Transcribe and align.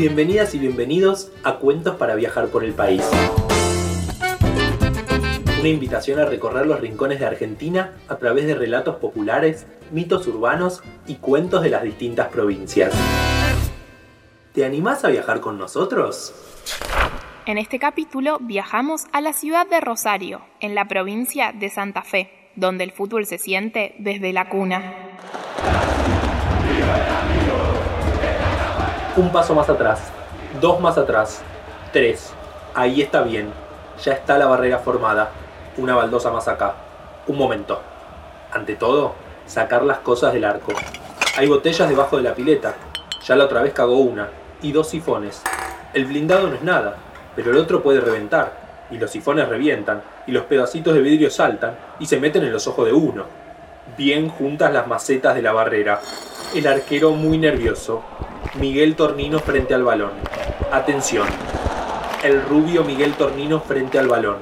Bienvenidas 0.00 0.54
y 0.54 0.58
bienvenidos 0.58 1.30
a 1.44 1.56
Cuentos 1.56 1.96
para 1.96 2.14
viajar 2.14 2.48
por 2.48 2.64
el 2.64 2.72
país. 2.72 3.06
Una 5.60 5.68
invitación 5.68 6.18
a 6.18 6.24
recorrer 6.24 6.64
los 6.64 6.80
rincones 6.80 7.20
de 7.20 7.26
Argentina 7.26 7.92
a 8.08 8.16
través 8.16 8.46
de 8.46 8.54
relatos 8.54 8.96
populares, 8.96 9.66
mitos 9.92 10.26
urbanos 10.26 10.82
y 11.06 11.16
cuentos 11.16 11.62
de 11.62 11.68
las 11.68 11.82
distintas 11.82 12.28
provincias. 12.28 12.94
¿Te 14.54 14.64
animás 14.64 15.04
a 15.04 15.08
viajar 15.08 15.40
con 15.40 15.58
nosotros? 15.58 16.32
En 17.44 17.58
este 17.58 17.78
capítulo 17.78 18.38
viajamos 18.40 19.04
a 19.12 19.20
la 19.20 19.34
ciudad 19.34 19.68
de 19.68 19.82
Rosario, 19.82 20.40
en 20.60 20.74
la 20.74 20.88
provincia 20.88 21.52
de 21.52 21.68
Santa 21.68 22.04
Fe, 22.04 22.30
donde 22.56 22.84
el 22.84 22.92
fútbol 22.92 23.26
se 23.26 23.36
siente 23.36 23.96
desde 23.98 24.32
la 24.32 24.48
cuna. 24.48 24.94
Un 29.16 29.32
paso 29.32 29.56
más 29.56 29.68
atrás, 29.68 30.00
dos 30.60 30.80
más 30.80 30.96
atrás, 30.96 31.42
tres. 31.92 32.32
Ahí 32.74 33.02
está 33.02 33.22
bien, 33.22 33.52
ya 34.04 34.12
está 34.12 34.38
la 34.38 34.46
barrera 34.46 34.78
formada. 34.78 35.30
Una 35.76 35.96
baldosa 35.96 36.30
más 36.30 36.46
acá. 36.46 36.74
Un 37.26 37.36
momento. 37.36 37.80
Ante 38.52 38.76
todo, 38.76 39.14
sacar 39.46 39.82
las 39.82 39.98
cosas 39.98 40.32
del 40.32 40.44
arco. 40.44 40.72
Hay 41.36 41.48
botellas 41.48 41.88
debajo 41.88 42.18
de 42.18 42.22
la 42.22 42.34
pileta. 42.34 42.76
Ya 43.24 43.34
la 43.34 43.46
otra 43.46 43.62
vez 43.62 43.72
cagó 43.72 43.98
una. 43.98 44.28
Y 44.62 44.70
dos 44.70 44.88
sifones. 44.88 45.42
El 45.92 46.04
blindado 46.04 46.46
no 46.46 46.54
es 46.54 46.62
nada, 46.62 46.94
pero 47.34 47.50
el 47.50 47.58
otro 47.58 47.82
puede 47.82 48.00
reventar. 48.00 48.52
Y 48.92 48.98
los 48.98 49.10
sifones 49.10 49.48
revientan. 49.48 50.02
Y 50.28 50.30
los 50.30 50.44
pedacitos 50.44 50.94
de 50.94 51.00
vidrio 51.00 51.30
saltan 51.30 51.76
y 51.98 52.06
se 52.06 52.20
meten 52.20 52.44
en 52.44 52.52
los 52.52 52.68
ojos 52.68 52.86
de 52.86 52.92
uno. 52.92 53.24
Bien 53.98 54.28
juntas 54.28 54.72
las 54.72 54.86
macetas 54.86 55.34
de 55.34 55.42
la 55.42 55.52
barrera. 55.52 56.00
El 56.54 56.68
arquero 56.68 57.10
muy 57.10 57.38
nervioso. 57.38 58.04
Miguel 58.56 58.96
Tornino 58.96 59.38
frente 59.38 59.74
al 59.74 59.84
balón. 59.84 60.10
Atención. 60.72 61.28
El 62.24 62.42
rubio 62.42 62.82
Miguel 62.82 63.14
Tornino 63.14 63.60
frente 63.60 63.96
al 63.96 64.08
balón. 64.08 64.38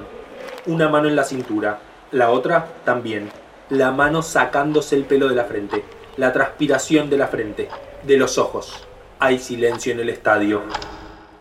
Una 0.64 0.88
mano 0.88 1.08
en 1.08 1.14
la 1.14 1.24
cintura. 1.24 1.80
La 2.10 2.30
otra 2.30 2.69
también. 2.86 3.28
La 3.69 3.91
mano 3.91 4.22
sacándose 4.22 4.97
el 4.97 5.05
pelo 5.05 5.28
de 5.28 5.34
la 5.34 5.44
frente. 5.44 5.84
La 6.16 6.32
transpiración 6.32 7.10
de 7.10 7.19
la 7.19 7.27
frente. 7.27 7.69
De 8.02 8.16
los 8.16 8.38
ojos. 8.38 8.86
Hay 9.19 9.38
silencio 9.38 9.92
en 9.92 10.00
el 10.00 10.08
estadio. 10.08 10.62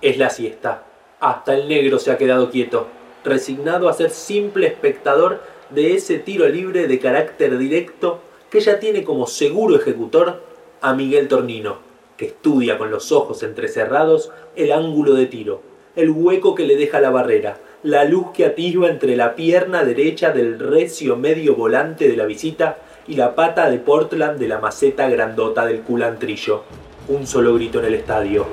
Es 0.01 0.17
la 0.17 0.29
siesta. 0.29 0.83
Hasta 1.21 1.53
el 1.53 1.69
negro 1.69 1.99
se 1.99 2.11
ha 2.11 2.17
quedado 2.17 2.51
quieto, 2.51 2.87
resignado 3.23 3.87
a 3.87 3.93
ser 3.93 4.09
simple 4.09 4.67
espectador 4.67 5.41
de 5.69 5.95
ese 5.95 6.19
tiro 6.19 6.49
libre 6.49 6.87
de 6.87 6.99
carácter 6.99 7.57
directo 7.57 8.19
que 8.51 8.59
ya 8.59 8.77
tiene 8.77 9.05
como 9.05 9.25
seguro 9.25 9.77
ejecutor 9.77 10.43
a 10.81 10.93
Miguel 10.93 11.27
Tornino, 11.27 11.86
que 12.17 12.25
estudia 12.25 12.77
con 12.77 12.91
los 12.91 13.11
ojos 13.11 13.43
entrecerrados 13.43 14.31
el 14.55 14.71
ángulo 14.71 15.13
de 15.13 15.27
tiro, 15.27 15.61
el 15.95 16.09
hueco 16.09 16.55
que 16.55 16.65
le 16.65 16.75
deja 16.75 16.99
la 16.99 17.11
barrera, 17.11 17.59
la 17.83 18.03
luz 18.03 18.27
que 18.33 18.45
atisba 18.45 18.89
entre 18.89 19.15
la 19.15 19.35
pierna 19.35 19.83
derecha 19.83 20.31
del 20.31 20.59
recio 20.59 21.15
medio 21.15 21.55
volante 21.55 22.09
de 22.09 22.17
la 22.17 22.25
visita 22.25 22.79
y 23.07 23.15
la 23.15 23.35
pata 23.35 23.69
de 23.69 23.77
Portland 23.77 24.39
de 24.39 24.47
la 24.47 24.59
maceta 24.59 25.09
grandota 25.09 25.65
del 25.65 25.81
culantrillo. 25.81 26.63
Un 27.07 27.25
solo 27.25 27.53
grito 27.55 27.79
en 27.79 27.85
el 27.85 27.93
estadio. 27.95 28.45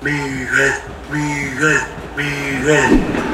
Miguel, 0.00 0.72
Miguel, 1.12 1.78
Miguel. 2.16 3.31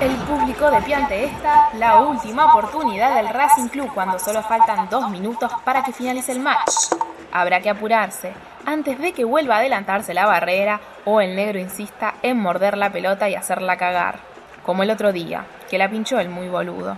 El 0.00 0.10
público 0.16 0.70
de 0.70 0.82
pie 0.82 0.96
ante 0.96 1.24
esta, 1.24 1.70
la 1.78 2.00
última 2.00 2.46
oportunidad 2.46 3.14
del 3.14 3.28
Racing 3.28 3.68
Club 3.68 3.90
cuando 3.94 4.18
solo 4.18 4.42
faltan 4.42 4.88
dos 4.90 5.08
minutos 5.08 5.52
para 5.64 5.84
que 5.84 5.92
finalice 5.92 6.32
el 6.32 6.40
match. 6.40 6.92
Habrá 7.32 7.60
que 7.60 7.70
apurarse 7.70 8.32
antes 8.66 8.98
de 8.98 9.12
que 9.12 9.24
vuelva 9.24 9.54
a 9.54 9.58
adelantarse 9.58 10.12
la 10.12 10.26
barrera 10.26 10.80
o 11.04 11.20
el 11.20 11.36
negro 11.36 11.60
insista 11.60 12.14
en 12.22 12.38
morder 12.38 12.76
la 12.76 12.90
pelota 12.90 13.28
y 13.28 13.36
hacerla 13.36 13.76
cagar, 13.76 14.18
como 14.64 14.82
el 14.82 14.90
otro 14.90 15.12
día, 15.12 15.46
que 15.70 15.78
la 15.78 15.88
pinchó 15.88 16.18
el 16.18 16.28
muy 16.28 16.48
boludo. 16.48 16.96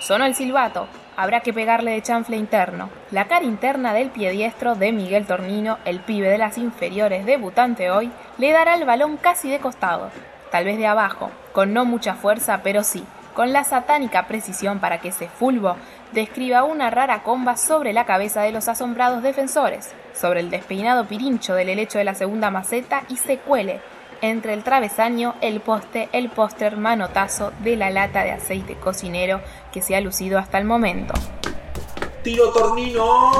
Sonó 0.00 0.26
el 0.26 0.34
silbato, 0.34 0.86
habrá 1.16 1.40
que 1.40 1.54
pegarle 1.54 1.92
de 1.92 2.02
chanfle 2.02 2.36
interno. 2.36 2.90
La 3.10 3.24
cara 3.24 3.44
interna 3.44 3.94
del 3.94 4.10
pie 4.10 4.30
diestro 4.32 4.74
de 4.74 4.92
Miguel 4.92 5.26
Tornino, 5.26 5.78
el 5.86 6.00
pibe 6.00 6.28
de 6.28 6.38
las 6.38 6.58
inferiores 6.58 7.24
debutante 7.24 7.90
hoy, 7.90 8.12
le 8.36 8.52
dará 8.52 8.74
el 8.74 8.84
balón 8.84 9.16
casi 9.16 9.50
de 9.50 9.60
costado, 9.60 10.10
tal 10.54 10.66
vez 10.66 10.78
de 10.78 10.86
abajo, 10.86 11.32
con 11.52 11.72
no 11.72 11.84
mucha 11.84 12.14
fuerza, 12.14 12.60
pero 12.62 12.84
sí, 12.84 13.02
con 13.34 13.52
la 13.52 13.64
satánica 13.64 14.28
precisión 14.28 14.78
para 14.78 15.00
que 15.00 15.08
ese 15.08 15.26
fulbo 15.26 15.74
describa 16.12 16.62
una 16.62 16.90
rara 16.90 17.24
comba 17.24 17.56
sobre 17.56 17.92
la 17.92 18.06
cabeza 18.06 18.40
de 18.42 18.52
los 18.52 18.68
asombrados 18.68 19.24
defensores, 19.24 19.92
sobre 20.12 20.38
el 20.38 20.50
despeinado 20.50 21.06
pirincho 21.06 21.56
del 21.56 21.70
helecho 21.70 21.98
de 21.98 22.04
la 22.04 22.14
segunda 22.14 22.52
maceta 22.52 23.02
y 23.08 23.16
se 23.16 23.38
cuele 23.38 23.80
entre 24.20 24.54
el 24.54 24.62
travesaño, 24.62 25.34
el 25.40 25.58
poste, 25.58 26.08
el 26.12 26.28
póster 26.28 26.76
manotazo 26.76 27.52
de 27.64 27.74
la 27.74 27.90
lata 27.90 28.22
de 28.22 28.30
aceite 28.30 28.76
cocinero 28.76 29.40
que 29.72 29.82
se 29.82 29.96
ha 29.96 30.00
lucido 30.00 30.38
hasta 30.38 30.58
el 30.58 30.66
momento. 30.66 31.14
Tiro 32.24 32.48
Tornino. 32.48 33.30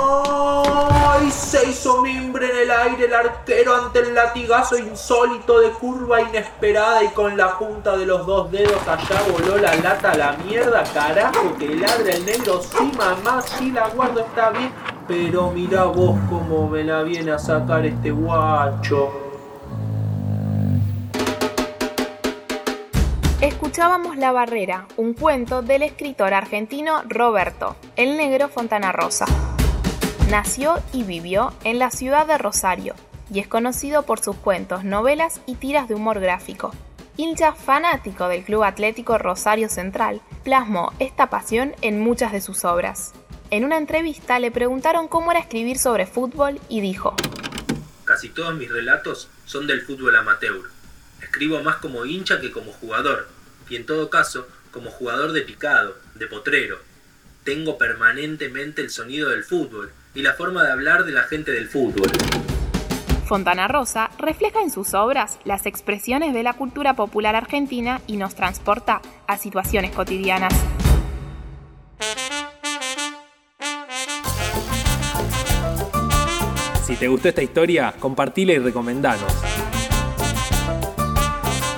Y 1.27 1.31
se 1.31 1.71
hizo 1.71 2.03
mimbre 2.03 2.50
en 2.50 2.56
el 2.59 2.71
aire 2.71 3.06
el 3.06 3.15
arquero 3.15 3.75
ante 3.75 4.00
el 4.00 4.15
latigazo 4.15 4.77
insólito 4.77 5.61
de 5.61 5.71
curva 5.71 6.21
inesperada 6.21 7.03
y 7.03 7.09
con 7.09 7.34
la 7.34 7.59
punta 7.59 7.97
de 7.97 8.05
los 8.05 8.27
dos 8.27 8.50
dedos 8.50 8.87
allá 8.87 9.22
voló 9.33 9.56
la 9.56 9.75
lata 9.77 10.11
a 10.11 10.17
la 10.17 10.33
mierda. 10.45 10.84
Carajo, 10.93 11.56
que 11.59 11.75
ladra 11.75 12.12
el 12.12 12.27
negro. 12.27 12.61
Sí, 12.61 12.93
mamá, 12.99 13.41
sí 13.41 13.72
la 13.72 13.89
guardo, 13.89 14.21
está 14.21 14.50
bien. 14.50 14.71
Pero 15.09 15.51
mira 15.51 15.84
vos 15.84 16.19
cómo 16.28 16.69
me 16.69 16.84
la 16.84 17.03
viene 17.03 17.33
a 17.33 17.39
sacar 17.39 17.87
este 17.87 18.11
guacho. 18.11 19.23
Escuchábamos 23.44 24.16
La 24.16 24.32
Barrera, 24.32 24.88
un 24.97 25.12
cuento 25.12 25.60
del 25.60 25.82
escritor 25.82 26.32
argentino 26.32 27.03
Roberto, 27.06 27.77
el 27.94 28.16
negro 28.16 28.49
Fontana 28.49 28.91
Rosa. 28.91 29.27
Nació 30.31 30.82
y 30.94 31.03
vivió 31.03 31.53
en 31.62 31.78
la 31.78 31.91
ciudad 31.91 32.27
de 32.27 32.38
Rosario 32.38 32.94
y 33.31 33.41
es 33.41 33.47
conocido 33.47 34.04
por 34.04 34.21
sus 34.21 34.37
cuentos, 34.37 34.83
novelas 34.84 35.43
y 35.44 35.56
tiras 35.56 35.88
de 35.88 35.94
humor 35.94 36.21
gráfico. 36.21 36.72
Hincha 37.19 37.53
fanático 37.53 38.28
del 38.28 38.44
Club 38.44 38.62
Atlético 38.62 39.19
Rosario 39.19 39.69
Central, 39.69 40.22
plasmó 40.43 40.94
esta 40.99 41.28
pasión 41.28 41.75
en 41.83 42.00
muchas 42.00 42.33
de 42.33 42.41
sus 42.41 42.65
obras. 42.65 43.12
En 43.50 43.66
una 43.66 43.77
entrevista 43.77 44.38
le 44.38 44.53
preguntaron 44.53 45.06
cómo 45.06 45.33
era 45.33 45.41
escribir 45.41 45.78
sobre 45.78 46.06
fútbol 46.06 46.59
y 46.71 46.81
dijo, 46.81 47.15
Casi 48.04 48.31
todos 48.31 48.54
mis 48.54 48.71
relatos 48.71 49.28
son 49.44 49.66
del 49.66 49.83
fútbol 49.83 50.16
amateur. 50.16 50.62
Escribo 51.21 51.62
más 51.62 51.77
como 51.77 52.06
hincha 52.06 52.41
que 52.41 52.50
como 52.50 52.72
jugador, 52.72 53.34
y 53.69 53.76
en 53.76 53.86
todo 53.86 54.10
caso 54.10 54.47
como 54.70 54.91
jugador 54.91 55.32
de 55.32 55.42
picado, 55.42 55.97
de 56.14 56.26
potrero. 56.26 56.78
Tengo 57.44 57.78
permanentemente 57.78 58.82
el 58.82 58.91
sonido 58.91 59.30
del 59.30 59.44
fútbol 59.44 59.92
y 60.14 60.22
la 60.22 60.34
forma 60.34 60.64
de 60.64 60.72
hablar 60.72 61.04
de 61.04 61.12
la 61.12 61.22
gente 61.25 61.52
del 61.52 61.69
fútbol. 61.69 62.10
Fontana 63.26 63.69
Rosa 63.69 64.10
refleja 64.19 64.60
en 64.60 64.70
sus 64.70 64.94
obras 64.94 65.38
las 65.44 65.66
expresiones 65.66 66.34
de 66.34 66.42
la 66.42 66.53
cultura 66.53 66.94
popular 66.94 67.34
argentina 67.34 68.00
y 68.06 68.16
nos 68.16 68.34
transporta 68.34 69.00
a 69.26 69.38
situaciones 69.38 69.92
cotidianas. 69.92 70.53
Si 76.86 76.97
te 76.97 77.08
gustó 77.08 77.28
esta 77.28 77.42
historia, 77.42 77.94
compartila 77.98 78.53
y 78.53 78.58
recomendanos. 78.58 79.53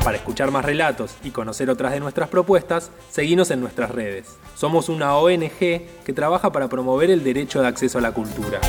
Para 0.06 0.19
escuchar 0.19 0.53
más 0.53 0.65
relatos 0.65 1.17
y 1.25 1.33
conocer 1.33 1.69
otras 1.69 1.91
de 1.91 1.99
nuestras 1.99 2.28
propuestas, 2.28 2.93
seguinos 3.11 3.50
en 3.50 3.61
nuestras 3.61 3.91
redes. 3.91 4.37
Somos 4.55 4.89
una 4.89 5.17
ONG 5.17 5.59
que 5.59 6.12
trabaja 6.15 6.53
para 6.53 6.69
promover 6.69 7.11
el 7.11 7.25
derecho 7.25 7.61
de 7.61 7.67
acceso 7.67 7.99
a 7.99 8.00
la 8.00 8.12
cultura. 8.12 8.61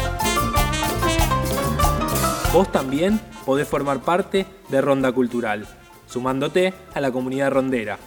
Vos 2.51 2.71
también 2.71 3.21
podés 3.45 3.67
formar 3.67 3.99
parte 3.99 4.47
de 4.69 4.81
Ronda 4.81 5.11
Cultural, 5.11 5.67
sumándote 6.07 6.73
a 6.95 7.01
la 7.01 7.11
comunidad 7.11 7.51
rondera. 7.51 7.99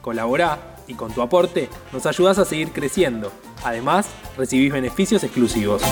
Colaborá 0.00 0.76
y 0.86 0.94
con 0.94 1.12
tu 1.12 1.22
aporte 1.22 1.68
nos 1.92 2.06
ayudás 2.06 2.38
a 2.38 2.44
seguir 2.44 2.70
creciendo. 2.70 3.32
Además, 3.64 4.06
recibís 4.36 4.72
beneficios 4.72 5.24
exclusivos. 5.24 5.82